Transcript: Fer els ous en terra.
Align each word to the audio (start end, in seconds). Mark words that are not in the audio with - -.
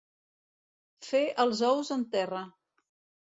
Fer 1.09 1.21
els 1.45 1.61
ous 1.69 1.91
en 1.99 2.05
terra. 2.17 2.41